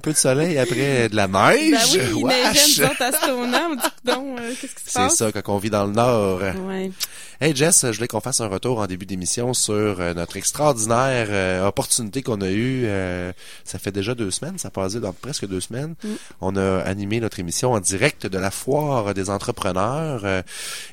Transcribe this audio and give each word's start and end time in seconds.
Un 0.00 0.02
peu 0.02 0.12
de 0.12 0.16
soleil 0.16 0.56
après 0.56 1.10
de 1.10 1.14
la 1.14 1.28
neige? 1.28 1.92
Ben 1.92 2.14
oui, 2.14 2.14
il 2.16 2.24
Wesh! 2.24 2.54
neigeait, 2.54 2.82
nous 2.84 2.90
autres, 2.90 3.02
à 3.02 3.12
Stoneham. 3.12 3.72
On 3.72 3.74
dit, 3.74 3.82
donc, 4.06 4.38
euh, 4.40 4.52
qu'est-ce 4.58 4.74
qui 4.74 4.84
se 4.86 4.90
C'est 4.92 5.10
ça, 5.10 5.30
quand 5.30 5.54
on 5.54 5.58
vit 5.58 5.68
dans 5.68 5.84
le 5.84 5.92
Nord. 5.92 6.40
Ouais. 6.66 6.90
Hey 7.38 7.54
Jess, 7.54 7.84
je 7.84 7.96
voulais 7.96 8.08
qu'on 8.08 8.20
fasse 8.22 8.40
un 8.40 8.46
retour 8.46 8.78
en 8.78 8.86
début 8.86 9.04
d'émission 9.04 9.52
sur 9.52 10.00
euh, 10.00 10.14
notre 10.14 10.38
extraordinaire 10.38 11.26
euh, 11.28 11.66
opportunité 11.66 12.22
qu'on 12.22 12.40
a 12.40 12.48
eue. 12.48 12.84
euh, 12.86 13.30
ça 13.64 13.78
fait 13.78 13.92
déjà 13.92 14.14
deux 14.14 14.30
semaines, 14.30 14.56
ça 14.56 14.68
a 14.68 14.70
passé 14.70 15.00
dans 15.00 15.12
presque 15.12 15.46
deux 15.46 15.60
semaines. 15.60 15.94
Mm. 16.02 16.08
On 16.40 16.56
a 16.56 16.78
animé 16.80 17.20
notre 17.20 17.38
émission 17.38 17.72
en 17.72 17.80
direct 17.80 18.26
de 18.26 18.38
la 18.38 18.50
foire 18.50 19.12
des 19.12 19.28
entrepreneurs 19.28 20.22
euh, 20.24 20.40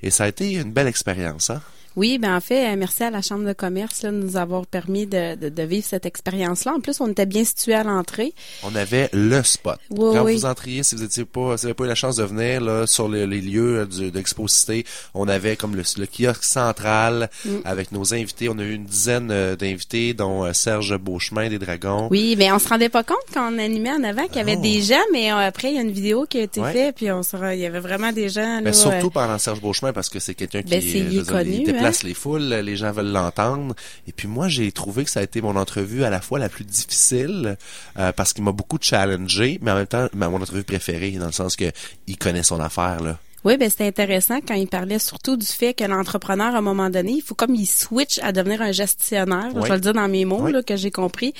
et 0.03 0.09
ça 0.11 0.25
a 0.25 0.27
été 0.27 0.51
une 0.51 0.73
belle 0.73 0.87
expérience. 0.87 1.49
Hein? 1.49 1.61
Oui, 1.97 2.17
ben 2.19 2.35
en 2.35 2.39
fait, 2.39 2.71
euh, 2.71 2.75
merci 2.77 3.03
à 3.03 3.09
la 3.09 3.21
Chambre 3.21 3.45
de 3.45 3.53
commerce 3.53 4.03
là, 4.03 4.11
de 4.11 4.17
nous 4.17 4.37
avoir 4.37 4.65
permis 4.65 5.05
de, 5.07 5.35
de, 5.35 5.49
de 5.49 5.63
vivre 5.63 5.85
cette 5.85 6.05
expérience-là. 6.05 6.73
En 6.75 6.79
plus, 6.79 7.01
on 7.01 7.07
était 7.09 7.25
bien 7.25 7.43
situé 7.43 7.73
à 7.73 7.83
l'entrée. 7.83 8.33
On 8.63 8.73
avait 8.75 9.09
le 9.13 9.41
spot. 9.43 9.77
Oui, 9.89 10.13
Quand 10.15 10.23
oui. 10.23 10.35
vous 10.35 10.45
entriez, 10.45 10.83
si 10.83 10.95
vous 10.95 11.03
étiez 11.03 11.25
pas, 11.25 11.57
si 11.57 11.63
vous 11.63 11.67
n'avez 11.67 11.73
pas 11.73 11.83
eu 11.83 11.87
la 11.87 11.95
chance 11.95 12.15
de 12.17 12.23
venir 12.23 12.61
là, 12.61 12.87
sur 12.87 13.09
les, 13.09 13.25
les 13.27 13.41
lieux 13.41 13.79
euh, 13.79 13.85
du- 13.85 14.11
d'Exposité, 14.11 14.85
on 15.13 15.27
avait 15.27 15.55
comme 15.57 15.75
le, 15.75 15.81
le 15.97 16.05
kiosque 16.05 16.43
central 16.43 17.29
Mm. 17.45 17.49
avec 17.65 17.91
nos 17.91 18.13
invités. 18.13 18.47
On 18.49 18.59
a 18.59 18.63
eu 18.63 18.73
une 18.73 18.85
dizaine 18.85 19.29
euh, 19.31 19.55
d'invités, 19.55 20.13
dont 20.13 20.51
Serge 20.53 20.95
Beauchemin 20.97 21.49
des 21.49 21.57
Dragons. 21.59 22.07
Oui, 22.11 22.35
mais 22.37 22.51
on 22.51 22.59
se 22.59 22.67
rendait 22.69 22.89
pas 22.89 23.03
compte 23.03 23.17
quand 23.33 23.51
on 23.51 23.57
animait 23.57 23.91
en 23.91 24.03
avant 24.03 24.27
qu'il 24.27 24.37
y 24.37 24.39
avait 24.39 24.55
Oh. 24.57 24.61
des 24.61 24.81
gens, 24.81 24.95
mais 25.11 25.29
après, 25.29 25.69
il 25.71 25.75
y 25.75 25.79
a 25.79 25.81
une 25.81 25.91
vidéo 25.91 26.25
qui 26.29 26.37
a 26.39 26.43
été 26.43 26.61
Ouais. 26.61 26.73
faite, 26.73 26.95
puis 26.95 27.11
on 27.11 27.23
se 27.23 27.35
il 27.53 27.59
y 27.59 27.65
avait 27.65 27.79
vraiment 27.79 28.11
des 28.11 28.29
gens. 28.29 28.57
Mais 28.59 28.71
là, 28.71 28.73
surtout 28.73 29.07
euh, 29.07 29.11
pendant 29.11 29.37
Serge 29.39 29.61
Beauchemin 29.61 29.93
parce 29.93 30.09
que 30.09 30.19
c'est 30.19 30.35
quelqu'un 30.35 30.61
qui 30.61 30.69
Ben, 30.69 30.81
je 30.81 30.97
est 30.97 31.01
dire, 31.01 31.25
connu, 31.25 31.63
il 31.65 31.73
les 32.03 32.13
foules, 32.13 32.41
les 32.41 32.75
gens 32.75 32.91
veulent 32.91 33.11
l'entendre. 33.11 33.75
Et 34.07 34.11
puis 34.11 34.27
moi, 34.27 34.47
j'ai 34.47 34.71
trouvé 34.71 35.03
que 35.03 35.09
ça 35.09 35.19
a 35.19 35.23
été 35.23 35.41
mon 35.41 35.55
entrevue 35.55 36.03
à 36.03 36.09
la 36.09 36.21
fois 36.21 36.39
la 36.39 36.49
plus 36.49 36.63
difficile 36.65 37.57
euh, 37.97 38.11
parce 38.11 38.33
qu'il 38.33 38.43
m'a 38.43 38.51
beaucoup 38.51 38.77
challengé, 38.81 39.59
mais 39.61 39.71
en 39.71 39.75
même 39.75 39.87
temps, 39.87 40.07
ma- 40.13 40.29
mon 40.29 40.41
entrevue 40.41 40.63
préférée 40.63 41.11
dans 41.11 41.25
le 41.27 41.31
sens 41.31 41.55
que 41.55 41.71
il 42.07 42.17
connaît 42.17 42.43
son 42.43 42.59
affaire 42.59 43.01
là. 43.01 43.17
Oui, 43.47 43.55
ben 43.55 43.69
c'était 43.69 43.87
intéressant 43.87 44.39
quand 44.45 44.55
il 44.55 44.67
parlait 44.67 44.99
surtout 44.99 45.37
du 45.37 45.45
fait 45.45 45.73
que 45.73 45.85
l'entrepreneur, 45.85 46.53
à 46.53 46.57
un 46.57 46.61
moment 46.61 46.89
donné, 46.89 47.13
il 47.13 47.21
faut 47.21 47.33
comme 47.33 47.55
il 47.55 47.65
switch 47.65 48.19
à 48.21 48.33
devenir 48.33 48.61
un 48.61 48.73
gestionnaire. 48.73 49.51
Oui. 49.55 49.61
Je 49.63 49.69
vais 49.69 49.75
le 49.75 49.79
dire 49.79 49.93
dans 49.93 50.09
mes 50.09 50.25
mots 50.25 50.41
Oui. 50.41 50.51
là, 50.51 50.61
que 50.61 50.75
j'ai 50.75 50.91
compris 50.91 51.33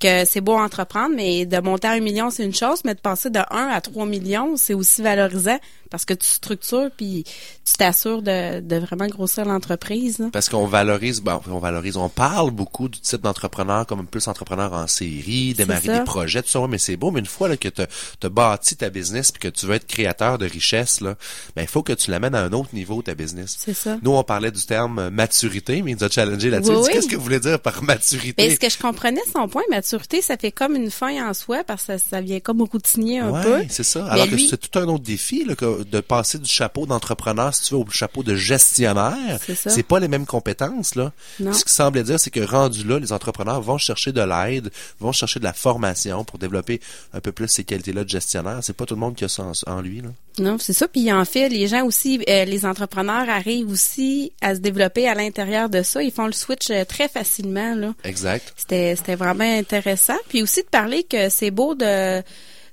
que 0.00 0.24
c'est 0.24 0.40
beau 0.40 0.56
entreprendre, 0.56 1.14
mais 1.14 1.44
de 1.44 1.58
monter 1.58 1.88
à 1.88 1.90
un 1.90 2.00
million, 2.00 2.30
c'est 2.30 2.44
une 2.44 2.54
chose, 2.54 2.80
mais 2.86 2.94
de 2.94 3.00
passer 3.00 3.28
de 3.28 3.40
1 3.40 3.44
à 3.50 3.78
3 3.82 4.06
millions, 4.06 4.56
c'est 4.56 4.72
aussi 4.72 5.02
valorisant 5.02 5.58
parce 5.90 6.04
que 6.04 6.14
tu 6.14 6.26
structures 6.26 6.88
puis 6.96 7.24
tu 7.64 7.74
t'assures 7.74 8.22
de, 8.22 8.60
de 8.60 8.76
vraiment 8.76 9.08
grossir 9.08 9.44
l'entreprise. 9.44 10.18
là. 10.20 10.28
Parce 10.32 10.48
qu'on 10.48 10.66
valorise, 10.66 11.20
bon, 11.20 11.40
on 11.48 11.58
valorise, 11.58 11.96
on 11.96 12.08
parle 12.08 12.52
beaucoup 12.52 12.88
du 12.88 13.00
type 13.00 13.20
d'entrepreneur 13.20 13.86
comme 13.86 14.06
plus 14.06 14.26
entrepreneur 14.28 14.72
en 14.72 14.86
série, 14.86 15.52
démarrer 15.54 15.98
des 15.98 16.04
projets, 16.04 16.42
tout 16.42 16.48
ça, 16.48 16.60
ouais, 16.60 16.68
mais 16.68 16.78
c'est 16.78 16.96
beau, 16.96 17.10
mais 17.10 17.20
une 17.20 17.26
fois 17.26 17.48
là, 17.48 17.56
que 17.56 17.68
tu 17.68 17.82
as 17.82 18.28
bâti 18.28 18.76
ta 18.76 18.88
business 18.88 19.32
puis 19.32 19.40
que 19.40 19.48
tu 19.48 19.66
veux 19.66 19.74
être 19.74 19.86
créateur 19.86 20.38
de 20.38 20.46
richesse, 20.46 21.00
là, 21.00 21.16
ben, 21.56 21.62
il 21.62 21.68
faut 21.68 21.82
que 21.82 21.92
tu 21.92 22.10
l'amènes 22.10 22.34
à 22.34 22.42
un 22.42 22.52
autre 22.52 22.70
niveau, 22.74 23.02
ta 23.02 23.14
business. 23.14 23.56
C'est 23.58 23.74
ça. 23.74 23.98
Nous, 24.02 24.10
on 24.12 24.22
parlait 24.22 24.50
du 24.50 24.64
terme 24.64 24.98
euh, 24.98 25.10
maturité, 25.10 25.82
mais 25.82 25.92
il 25.92 25.96
nous 25.96 26.04
a 26.04 26.08
challengé 26.08 26.50
là-dessus. 26.50 26.72
Oui, 26.72 26.78
oui. 26.84 26.88
Qu'est-ce 26.92 27.08
que 27.08 27.16
vous 27.16 27.22
voulez 27.22 27.40
dire 27.40 27.58
par 27.60 27.82
maturité? 27.82 28.34
Ben, 28.48 28.54
ce 28.54 28.58
que 28.60 28.68
je 28.70 28.78
comprenais 28.78 29.20
son 29.32 29.48
point, 29.48 29.62
maturité, 29.70 30.22
ça 30.22 30.36
fait 30.36 30.52
comme 30.52 30.76
une 30.76 30.90
fin 30.90 31.28
en 31.28 31.34
soi 31.34 31.64
parce 31.64 31.82
que 31.84 31.98
ça, 31.98 32.04
ça 32.10 32.20
vient 32.20 32.40
comme 32.40 32.62
routinier 32.62 33.20
un 33.20 33.30
Ouais, 33.30 33.42
peu. 33.42 33.64
c'est 33.68 33.82
ça. 33.84 34.02
Mais 34.04 34.10
Alors 34.10 34.26
lui- 34.26 34.44
que 34.44 34.50
c'est 34.50 34.56
tout 34.70 34.78
un 34.78 34.84
autre 34.88 35.04
défi 35.04 35.44
là, 35.44 35.54
que 35.54 35.82
de 35.84 36.00
passer 36.00 36.38
du 36.38 36.48
chapeau 36.50 36.86
d'entrepreneur, 36.86 37.54
si 37.54 37.62
tu 37.64 37.74
veux, 37.74 37.80
au 37.80 37.86
chapeau 37.90 38.22
de 38.22 38.34
gestionnaire. 38.34 39.38
C'est 39.66 39.82
pas 39.82 39.98
les 40.00 40.08
mêmes 40.08 40.26
compétences 40.26 40.94
là. 40.94 41.12
Non. 41.40 41.52
Ce 41.52 41.64
qui 41.64 41.72
semblait 41.72 42.02
dire, 42.02 42.18
c'est 42.20 42.30
que 42.30 42.40
rendu 42.40 42.84
là, 42.84 42.98
les 42.98 43.12
entrepreneurs 43.12 43.60
vont 43.60 43.78
chercher 43.78 44.12
de 44.12 44.20
l'aide, 44.22 44.70
vont 45.00 45.12
chercher 45.12 45.38
de 45.40 45.44
la 45.44 45.52
formation 45.52 46.24
pour 46.24 46.38
développer 46.38 46.80
un 47.12 47.20
peu 47.20 47.32
plus 47.32 47.48
ces 47.48 47.64
qualités-là 47.64 48.04
de 48.04 48.08
gestionnaire. 48.08 48.58
C'est 48.62 48.72
pas 48.76 48.86
tout 48.86 48.94
le 48.94 49.00
monde 49.00 49.14
qui 49.14 49.24
a 49.24 49.28
ça 49.28 49.42
en, 49.44 49.52
en 49.72 49.80
lui 49.80 50.00
là. 50.00 50.08
Non, 50.38 50.58
c'est 50.58 50.72
ça. 50.72 50.86
Puis 50.88 51.12
en 51.12 51.24
fait, 51.30 51.48
les 51.48 51.66
gens 51.66 51.84
aussi, 51.84 52.20
euh, 52.28 52.44
les 52.44 52.64
entrepreneurs 52.66 53.28
arrivent 53.28 53.70
aussi 53.70 54.32
à 54.40 54.54
se 54.54 54.60
développer 54.60 55.08
à 55.08 55.14
l'intérieur 55.14 55.68
de 55.68 55.82
ça. 55.82 56.02
Ils 56.02 56.12
font 56.12 56.26
le 56.26 56.32
switch 56.32 56.70
euh, 56.70 56.84
très 56.84 57.08
facilement. 57.08 57.74
Là, 57.74 57.94
Exact. 58.04 58.52
c'était 58.56 58.94
c'était 58.96 59.14
vraiment 59.14 59.44
intéressant. 59.58 60.18
Puis 60.28 60.42
aussi 60.42 60.62
de 60.62 60.68
parler 60.68 61.04
que 61.04 61.28
c'est 61.28 61.50
beau 61.50 61.74
de 61.74 62.20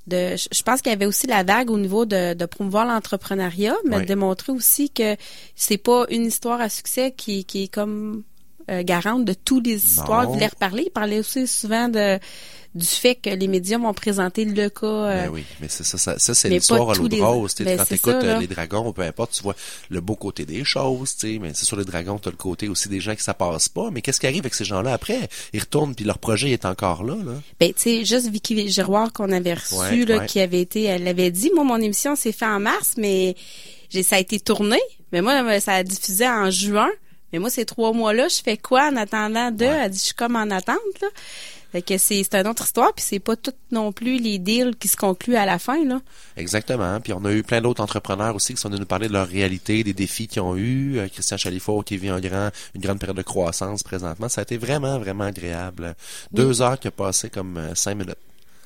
de. 0.07 0.35
Je 0.37 0.47
je 0.51 0.63
pense 0.63 0.81
qu'il 0.81 0.91
y 0.91 0.95
avait 0.95 1.05
aussi 1.05 1.27
la 1.27 1.43
vague 1.43 1.69
au 1.69 1.77
niveau 1.77 2.05
de, 2.05 2.33
de 2.33 2.45
promouvoir 2.45 2.85
l'entrepreneuriat, 2.85 3.75
mais 3.85 3.97
Oui. 3.97 4.01
de 4.03 4.07
démontrer 4.07 4.51
aussi 4.51 4.89
que 4.89 5.15
c'est 5.55 5.77
pas 5.77 6.05
une 6.09 6.25
histoire 6.25 6.59
à 6.61 6.69
succès 6.69 7.11
qui 7.15 7.45
qui 7.45 7.63
est 7.63 7.67
comme 7.73 8.23
euh, 8.69 8.83
garante 8.83 9.25
de 9.25 9.33
toutes 9.33 9.65
les 9.67 9.83
histoires. 9.85 10.23
Il 10.25 10.33
voulait 10.33 10.47
reparler? 10.47 10.83
Il 10.87 10.91
parlait 10.91 11.19
aussi 11.19 11.47
souvent 11.47 11.89
de 11.89 12.19
du 12.75 12.85
fait 12.85 13.15
que 13.15 13.31
les 13.31 13.47
médias 13.47 13.79
vont 13.79 13.93
présenter 13.93 14.45
le 14.45 14.69
cas. 14.69 14.85
euh, 14.85 15.23
Ben 15.23 15.29
oui, 15.31 15.43
mais 15.59 15.67
c'est 15.67 15.83
ça, 15.83 15.97
ça, 15.97 16.19
ça, 16.19 16.35
c'est 16.35 16.47
l'histoire 16.49 16.91
à 16.91 16.93
tous 16.93 17.03
l'eau 17.03 17.07
de 17.07 17.15
rose. 17.15 17.55
tu 17.55 17.63
ben, 17.63 17.75
quand 17.75 17.85
c'est 17.85 17.95
t'écoutes 17.95 18.21
ça, 18.21 18.27
euh, 18.27 18.39
les 18.39 18.45
dragons, 18.45 18.93
peu 18.93 19.01
importe, 19.01 19.31
tu 19.31 19.41
vois 19.41 19.55
le 19.89 19.99
beau 19.99 20.13
côté 20.15 20.45
des 20.45 20.63
choses, 20.63 21.15
tu 21.17 21.39
mais 21.39 21.53
c'est 21.55 21.65
sur 21.65 21.75
les 21.77 21.85
dragons, 21.85 22.19
t'as 22.19 22.29
le 22.29 22.35
côté 22.35 22.67
aussi 22.67 22.87
des 22.87 22.99
gens 22.99 23.15
qui 23.15 23.23
ça 23.23 23.33
passe 23.33 23.67
pas. 23.67 23.89
Mais 23.91 24.03
qu'est-ce 24.03 24.19
qui 24.19 24.27
arrive 24.27 24.41
avec 24.41 24.53
ces 24.53 24.65
gens-là 24.65 24.93
après? 24.93 25.27
Ils 25.53 25.61
retournent 25.61 25.95
puis 25.95 26.05
leur 26.05 26.19
projet 26.19 26.51
est 26.51 26.65
encore 26.65 27.03
là, 27.03 27.15
là. 27.15 27.33
Ben, 27.59 27.73
tu 27.73 27.81
sais, 27.81 28.05
juste 28.05 28.27
Vicky 28.29 28.69
Giroir 28.69 29.11
qu'on 29.11 29.31
avait 29.31 29.55
reçu, 29.55 29.73
Ouais, 29.75 30.05
là, 30.05 30.17
ouais. 30.19 30.25
qui 30.27 30.39
avait 30.39 30.61
été, 30.61 30.83
elle 30.83 31.03
l'avait 31.05 31.31
dit, 31.31 31.49
moi, 31.55 31.63
mon 31.63 31.77
émission 31.77 32.15
s'est 32.15 32.31
fait 32.33 32.45
en 32.45 32.59
mars, 32.59 32.93
mais 32.97 33.35
j'ai, 33.89 34.03
ça 34.03 34.17
a 34.17 34.19
été 34.19 34.39
tourné. 34.39 34.77
Mais 35.11 35.21
moi, 35.23 35.59
ça 35.61 35.71
a 35.73 35.83
diffusé 35.83 36.27
en 36.27 36.51
juin. 36.51 36.89
Mais 37.33 37.39
moi, 37.39 37.49
ces 37.49 37.65
trois 37.65 37.91
mois-là, 37.93 38.27
je 38.27 38.41
fais 38.41 38.57
quoi 38.57 38.89
en 38.89 38.95
attendant 38.95 39.51
d'eux? 39.51 39.65
Ouais. 39.65 39.81
Elle 39.85 39.91
dit, 39.91 39.99
je 39.99 40.05
suis 40.05 40.13
comme 40.13 40.35
en 40.35 40.49
attente, 40.49 40.77
là. 41.01 41.07
Fait 41.71 41.81
que 41.81 41.97
c'est, 41.97 42.23
c'est 42.23 42.35
une 42.35 42.47
autre 42.47 42.63
histoire, 42.63 42.93
puis 42.93 43.03
c'est 43.05 43.19
pas 43.19 43.35
tout 43.35 43.51
non 43.71 43.91
plus 43.91 44.19
les 44.19 44.39
deals 44.39 44.75
qui 44.77 44.87
se 44.87 44.95
concluent 44.95 45.35
à 45.35 45.45
la 45.45 45.59
fin, 45.59 45.83
là. 45.83 45.99
Exactement. 46.37 46.99
Puis 47.01 47.11
on 47.11 47.25
a 47.25 47.31
eu 47.33 47.43
plein 47.43 47.59
d'autres 47.59 47.83
entrepreneurs 47.83 48.33
aussi 48.35 48.53
qui 48.53 48.61
sont 48.61 48.69
venus 48.69 48.79
nous 48.79 48.85
parler 48.85 49.09
de 49.09 49.13
leur 49.13 49.27
réalité, 49.27 49.83
des 49.83 49.93
défis 49.93 50.27
qu'ils 50.27 50.41
ont 50.41 50.55
eu. 50.55 50.97
Euh, 50.97 51.09
Christian 51.09 51.35
Chalifour 51.35 51.83
qui 51.83 51.97
vit 51.97 52.09
un 52.09 52.21
grand, 52.21 52.51
une 52.73 52.81
grande 52.81 52.99
période 52.99 53.17
de 53.17 53.21
croissance 53.21 53.83
présentement. 53.83 54.29
Ça 54.29 54.41
a 54.41 54.43
été 54.43 54.57
vraiment, 54.57 54.97
vraiment 54.97 55.25
agréable. 55.25 55.95
Deux 56.31 56.61
heures 56.61 56.79
qui 56.79 56.87
a 56.87 56.91
passé 56.91 57.29
comme 57.29 57.57
euh, 57.57 57.75
cinq 57.75 57.95
minutes. 57.95 58.15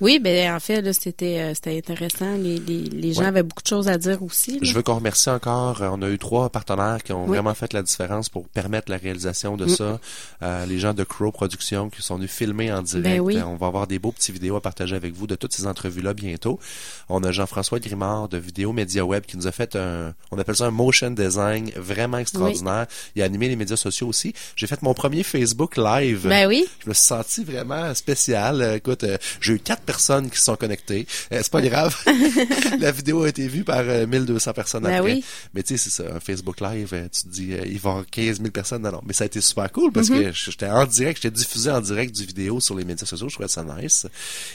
Oui, 0.01 0.19
ben 0.19 0.53
en 0.53 0.59
fait, 0.59 0.81
là, 0.81 0.91
c'était, 0.93 1.39
euh, 1.39 1.53
c'était 1.53 1.77
intéressant. 1.77 2.35
Les, 2.35 2.57
les, 2.59 2.81
les 2.81 3.13
gens 3.13 3.21
Ouais. 3.21 3.27
avaient 3.27 3.43
beaucoup 3.43 3.61
de 3.61 3.67
choses 3.67 3.87
à 3.87 3.97
dire 3.97 4.21
aussi. 4.23 4.53
là. 4.53 4.59
Je 4.63 4.73
veux 4.73 4.81
qu'on 4.81 4.95
remercie 4.95 5.29
encore. 5.29 5.81
euh, 5.83 5.89
On 5.93 6.01
a 6.01 6.09
eu 6.09 6.17
trois 6.17 6.49
partenaires 6.49 7.03
qui 7.03 7.13
ont 7.13 7.23
Oui. 7.25 7.29
vraiment 7.37 7.53
fait 7.53 7.71
la 7.73 7.83
différence 7.83 8.27
pour 8.27 8.47
permettre 8.47 8.89
la 8.91 8.97
réalisation 8.97 9.57
de 9.57 9.65
Mm. 9.65 9.69
ça. 9.69 9.99
Euh, 10.41 10.65
les 10.65 10.79
gens 10.79 10.93
de 10.93 11.03
Crow 11.03 11.31
Productions 11.31 11.89
qui 11.89 12.01
sont 12.01 12.15
venus 12.15 12.31
filmer 12.31 12.71
en 12.71 12.81
direct. 12.81 13.03
Ben 13.03 13.19
oui. 13.19 13.37
On 13.45 13.55
va 13.55 13.67
avoir 13.67 13.85
des 13.87 13.99
beaux 13.99 14.11
petits 14.11 14.31
vidéos 14.31 14.55
à 14.55 14.61
partager 14.61 14.95
avec 14.95 15.13
vous 15.13 15.27
de 15.27 15.35
toutes 15.35 15.53
ces 15.53 15.67
entrevues-là 15.67 16.13
bientôt. 16.13 16.59
On 17.07 17.23
a 17.23 17.31
Jean-François 17.31 17.79
Grimard 17.79 18.27
de 18.27 18.37
Vidéo 18.37 18.73
Média 18.73 19.05
Web 19.05 19.25
qui 19.25 19.37
nous 19.37 19.45
a 19.47 19.51
fait 19.51 19.75
un, 19.75 20.13
on 20.31 20.39
appelle 20.39 20.55
ça 20.55 20.65
un 20.65 20.71
motion 20.71 21.11
design 21.11 21.71
vraiment 21.75 22.17
extraordinaire. 22.17 22.87
Il 23.15 23.21
a 23.21 23.25
animé 23.25 23.47
les 23.49 23.55
médias 23.55 23.75
sociaux 23.77 24.07
aussi. 24.07 24.33
J'ai 24.55 24.65
fait 24.67 24.81
mon 24.81 24.93
premier 24.93 25.21
Facebook 25.23 25.77
live. 25.77 26.27
Ben 26.27 26.47
oui. 26.47 26.65
Je 26.83 26.89
me 26.89 26.93
suis 26.95 27.05
senti 27.05 27.43
vraiment 27.43 27.93
spécial. 27.93 28.61
Euh, 28.61 28.75
écoute, 28.77 29.05
j'ai 29.39 29.53
eu 29.53 29.59
quatre 29.59 29.81
personnes 29.91 30.29
qui 30.29 30.37
se 30.37 30.45
sont 30.45 30.55
connectées. 30.55 31.05
Euh, 31.33 31.39
c'est 31.41 31.51
pas 31.51 31.61
grave. 31.61 31.95
la 32.79 32.91
vidéo 32.91 33.23
a 33.23 33.29
été 33.29 33.47
vue 33.47 33.63
par 33.63 33.81
euh, 33.81 34.05
1200 34.07 34.53
personnes 34.53 34.83
Ben 34.83 34.93
après. 34.99 35.13
oui. 35.13 35.23
Mais 35.53 35.63
tu 35.63 35.77
sais, 35.77 35.89
c'est 35.89 36.03
ça, 36.03 36.15
un 36.15 36.19
Facebook 36.19 36.61
Live, 36.61 36.89
euh, 36.93 37.07
tu 37.11 37.23
te 37.23 37.27
dis, 37.29 37.53
euh, 37.53 37.61
il 37.65 37.79
va 37.79 37.89
y 37.89 37.91
avoir 37.91 38.05
15 38.09 38.37
000 38.37 38.51
personnes. 38.51 38.81
Non, 38.83 38.91
non, 38.91 39.01
mais 39.05 39.13
ça 39.13 39.23
a 39.23 39.27
été 39.27 39.41
super 39.41 39.71
cool 39.71 39.91
parce 39.91 40.09
Mm-hmm. 40.09 40.23
que 40.23 40.31
j'étais 40.33 40.67
en 40.67 40.85
direct, 40.85 41.21
j'étais 41.21 41.35
diffusé 41.35 41.69
en 41.71 41.79
direct 41.79 42.13
du 42.15 42.25
vidéo 42.25 42.59
sur 42.59 42.75
les 42.75 42.83
médias 42.83 43.05
sociaux. 43.05 43.29
Je 43.29 43.35
trouvais 43.35 43.47
ça 43.49 43.63
nice. 43.63 44.07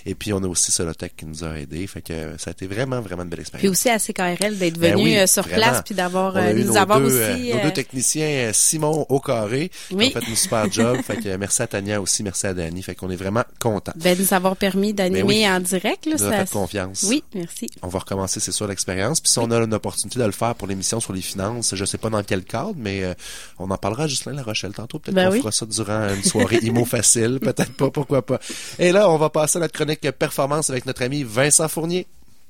Et 0.04 0.14
puis, 0.14 0.32
on 0.32 0.42
a 0.42 0.46
aussi 0.48 0.72
Solotech 0.72 1.14
qui 1.16 1.24
nous 1.26 1.44
a 1.44 1.58
aidés. 1.58 1.86
Fait 1.86 2.02
que 2.02 2.12
euh, 2.12 2.38
ça 2.38 2.50
a 2.50 2.52
été 2.52 2.66
vraiment, 2.66 3.00
vraiment 3.00 3.22
une 3.22 3.28
belle 3.28 3.40
expérience. 3.40 3.60
Puis 3.62 3.68
aussi 3.70 3.88
à 3.88 3.98
CKRL 3.98 4.58
d'être 4.58 4.78
Ben 4.78 4.92
venu 4.94 5.04
oui, 5.04 5.16
euh, 5.18 5.26
sur 5.26 5.42
vraiment. 5.44 5.56
place 5.62 5.82
puis 5.84 5.94
d'avoir 5.94 6.36
euh, 6.36 6.52
nous 6.52 6.64
nos 6.64 6.76
avoir 6.76 7.00
deux, 7.00 7.06
aussi 7.06 7.50
euh, 7.50 7.54
nos 7.54 7.60
euh, 7.60 7.62
deux 7.64 7.72
techniciens, 7.72 8.26
euh, 8.28 8.50
Simon 8.52 9.06
au 9.08 9.20
carré, 9.20 9.70
qui 9.88 9.94
ont 9.94 9.98
fait 9.98 10.26
une 10.28 10.36
super 10.36 10.70
job. 10.72 10.98
fait 11.06 11.16
que 11.16 11.28
euh, 11.28 11.36
merci 11.38 11.62
à 11.62 11.66
Tania 11.66 12.00
aussi, 12.00 12.22
merci 12.22 12.46
à 12.46 12.54
Dani. 12.54 12.82
Fait 12.82 12.94
qu'on 12.94 13.10
est 13.10 13.16
vraiment 13.16 13.44
contents. 13.60 13.92
ben, 13.96 14.16
nous 14.18 14.34
avoir 14.34 14.56
permis 14.56 14.92
Ben 14.92 15.12
oui. 15.28 15.48
en 15.48 15.60
direct. 15.60 16.06
Là, 16.06 16.14
Nous 16.18 16.24
a 16.24 16.30
ça- 16.30 16.46
fait 16.46 16.52
confiance. 16.52 17.04
Oui, 17.08 17.22
merci. 17.34 17.68
On 17.82 17.88
va 17.88 17.98
recommencer, 18.00 18.40
c'est 18.40 18.52
sûr, 18.52 18.66
l'expérience. 18.66 19.20
Puis 19.20 19.30
si 19.30 19.38
on 19.38 19.50
a 19.50 19.58
une 19.58 19.74
opportunité 19.74 20.18
de 20.18 20.24
le 20.24 20.32
faire 20.32 20.54
pour 20.54 20.66
l'émission 20.68 21.00
sur 21.00 21.12
les 21.12 21.20
finances, 21.20 21.74
je 21.74 21.84
sais 21.84 21.98
pas 21.98 22.10
dans 22.10 22.22
quel 22.22 22.44
cadre, 22.44 22.74
mais 22.76 23.02
euh, 23.04 23.14
on 23.58 23.70
en 23.70 23.76
parlera 23.78 24.04
à 24.04 24.06
Justin 24.06 24.32
La 24.32 24.42
Rochelle 24.42 24.72
tantôt. 24.72 24.98
Peut-être 24.98 25.14
Ben 25.14 25.26
qu'on 25.28 25.32
oui. 25.34 25.38
fera 25.40 25.52
ça 25.52 25.66
durant 25.66 26.08
une 26.14 26.22
soirée 26.22 26.58
IMO 26.62 26.84
facile. 26.86 27.38
Peut-être 27.40 27.72
pas, 27.74 27.90
pourquoi 27.90 28.24
pas. 28.24 28.38
Et 28.78 28.92
là, 28.92 29.10
on 29.10 29.18
va 29.18 29.30
passer 29.30 29.58
à 29.58 29.60
notre 29.60 29.74
chronique 29.74 30.00
performance 30.12 30.70
avec 30.70 30.86
notre 30.86 31.02
ami 31.02 31.22
Vincent 31.22 31.68
Fournier. 31.68 32.06